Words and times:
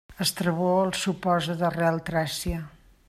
Estrabó 0.23 0.69
els 0.85 1.03
suposa 1.07 1.57
d'arrel 1.61 2.03
tràcia. 2.09 2.65